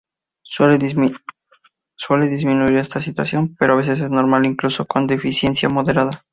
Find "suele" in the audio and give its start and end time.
0.43-0.79